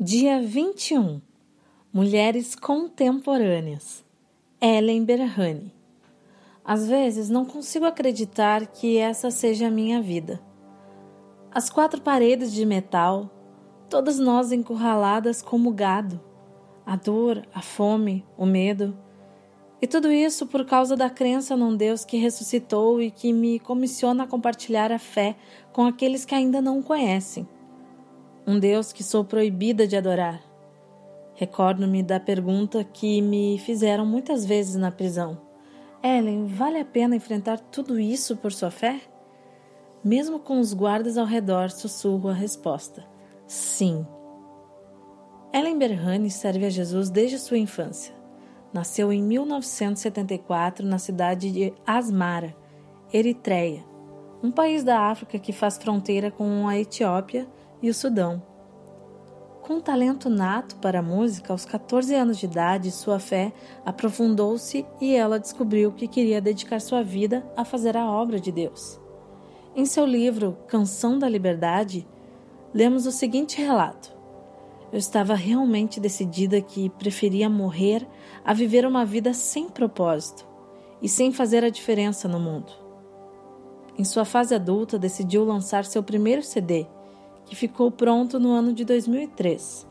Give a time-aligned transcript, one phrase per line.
[0.00, 1.20] Dia 21
[1.92, 4.04] Mulheres Contemporâneas
[4.60, 5.74] Ellen Berhane
[6.64, 10.40] Às vezes não consigo acreditar que essa seja a minha vida.
[11.50, 13.28] As quatro paredes de metal,
[13.90, 16.20] todas nós encurraladas como gado,
[16.86, 18.96] a dor, a fome, o medo.
[19.82, 24.22] E tudo isso por causa da crença num Deus que ressuscitou e que me comissiona
[24.22, 25.34] a compartilhar a fé
[25.72, 27.48] com aqueles que ainda não conhecem
[28.48, 30.40] um Deus que sou proibida de adorar.
[31.34, 35.38] Recordo-me da pergunta que me fizeram muitas vezes na prisão:
[36.02, 39.02] Ellen, vale a pena enfrentar tudo isso por sua fé?
[40.02, 43.04] Mesmo com os guardas ao redor, sussurro a resposta:
[43.46, 44.06] sim.
[45.52, 48.14] Ellen Berhane serve a Jesus desde sua infância.
[48.72, 52.56] Nasceu em 1974 na cidade de Asmara,
[53.12, 53.84] Eritreia,
[54.42, 57.46] um país da África que faz fronteira com a Etiópia
[57.82, 58.42] e o Sudão.
[59.68, 63.52] Com talento nato para a música, aos 14 anos de idade, sua fé
[63.84, 68.98] aprofundou-se e ela descobriu que queria dedicar sua vida a fazer a obra de Deus.
[69.76, 72.08] Em seu livro Canção da Liberdade,
[72.72, 74.10] lemos o seguinte relato:
[74.90, 78.08] Eu estava realmente decidida que preferia morrer
[78.42, 80.48] a viver uma vida sem propósito
[81.02, 82.72] e sem fazer a diferença no mundo.
[83.98, 86.86] Em sua fase adulta, decidiu lançar seu primeiro CD
[87.48, 89.88] que ficou pronto no ano de 2003.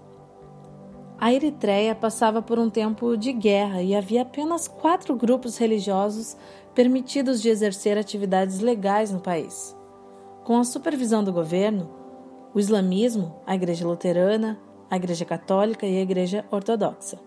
[1.20, 6.38] A Eritreia passava por um tempo de guerra e havia apenas quatro grupos religiosos
[6.76, 9.76] permitidos de exercer atividades legais no país.
[10.44, 11.90] Com a supervisão do governo,
[12.54, 17.20] o islamismo, a Igreja Luterana, a Igreja Católica e a Igreja Ortodoxa.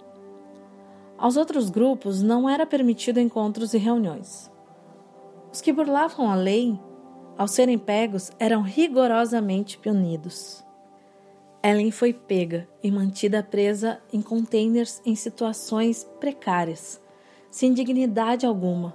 [1.18, 4.48] Aos outros grupos não era permitido encontros e reuniões.
[5.52, 6.78] Os que burlavam a lei
[7.40, 10.62] ao serem pegos, eram rigorosamente punidos.
[11.64, 17.00] Ellen foi pega e mantida presa em containers em situações precárias,
[17.50, 18.94] sem dignidade alguma,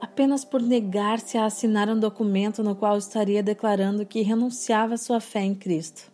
[0.00, 5.20] apenas por negar-se a assinar um documento no qual estaria declarando que renunciava à sua
[5.20, 6.10] fé em Cristo,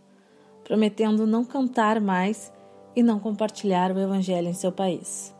[0.64, 2.52] prometendo não cantar mais
[2.96, 5.32] e não compartilhar o Evangelho em seu país.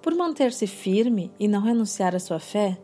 [0.00, 2.78] Por manter-se firme e não renunciar à sua fé,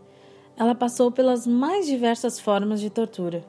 [0.56, 3.44] ela passou pelas mais diversas formas de tortura.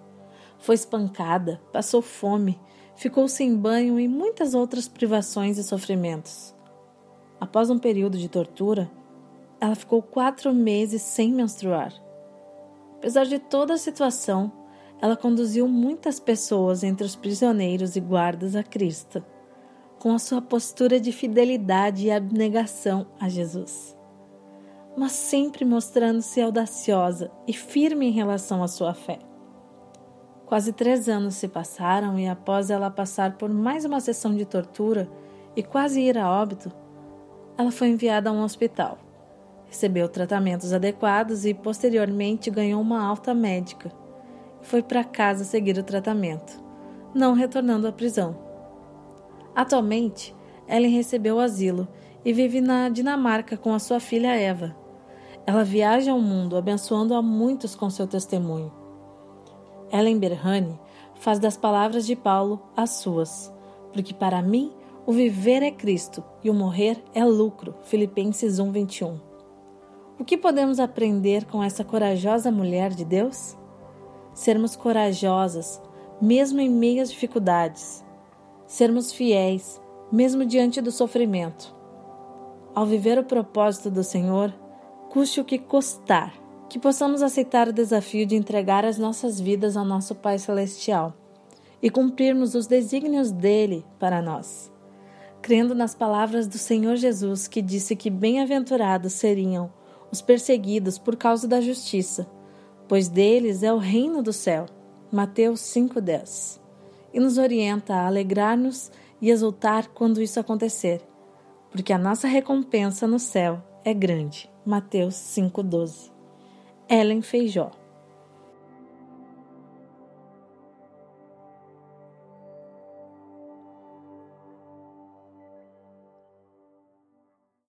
[0.58, 2.60] Foi espancada, passou fome,
[2.96, 6.56] ficou sem banho e muitas outras privações e sofrimentos.
[7.40, 8.90] Após um período de tortura,
[9.60, 11.94] ela ficou quatro meses sem menstruar.
[12.98, 14.52] Apesar de toda a situação,
[15.02, 19.24] ela conduziu muitas pessoas entre os prisioneiros e guardas a Cristo,
[20.00, 23.96] com a sua postura de fidelidade e abnegação a Jesus
[24.98, 29.20] mas sempre mostrando-se audaciosa e firme em relação à sua fé.
[30.46, 35.10] Quase três anos se passaram e, após ela passar por mais uma sessão de tortura
[35.56, 36.72] e quase ir a óbito,
[37.58, 38.98] ela foi enviada a um hospital.
[39.66, 43.92] Recebeu tratamentos adequados e, posteriormente, ganhou uma alta médica
[44.66, 46.60] foi para casa seguir o tratamento,
[47.14, 48.36] não retornando à prisão.
[49.56, 50.36] Atualmente,
[50.68, 51.88] Ellen recebeu asilo
[52.26, 54.76] e vive na Dinamarca com a sua filha Eva
[55.46, 58.72] ela viaja ao mundo abençoando a muitos com seu testemunho.
[59.92, 60.80] Ellen Berhane
[61.16, 63.54] faz das palavras de Paulo as suas,
[63.94, 64.72] porque para mim
[65.06, 67.76] o viver é Cristo e o morrer é lucro.
[67.84, 69.20] Filipenses 1:21.
[70.20, 73.56] O que podemos aprender com essa corajosa mulher de Deus?
[74.34, 75.82] Sermos corajosas,
[76.20, 78.04] mesmo em meio às dificuldades.
[78.66, 79.80] Sermos fiéis,
[80.12, 81.76] mesmo diante do sofrimento.
[82.74, 84.54] Ao viver o propósito do Senhor,
[85.16, 86.34] custe o que custar,
[86.68, 91.14] que possamos aceitar o desafio de entregar as nossas vidas ao nosso Pai Celestial
[91.82, 94.70] e cumprirmos os desígnios dele para nós.
[95.42, 99.72] Crendo nas palavras do Senhor Jesus, que disse que bem-aventurados seriam
[100.12, 102.28] os perseguidos por causa da justiça,
[102.86, 104.66] pois deles é o reino do céu.
[105.10, 106.60] Mateus 5:10.
[107.14, 111.02] E nos orienta a alegrar-nos e exultar quando isso acontecer,
[111.72, 114.50] porque a nossa recompensa no céu é grande.
[114.66, 116.12] Mateus 5,12.
[116.90, 117.72] Ellen Feijó